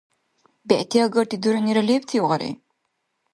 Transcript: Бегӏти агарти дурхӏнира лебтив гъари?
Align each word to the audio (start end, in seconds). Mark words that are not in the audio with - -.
Бегӏти 0.67 0.97
агарти 1.05 1.37
дурхӏнира 1.41 1.81
лебтив 1.89 2.23
гъари? 2.29 2.51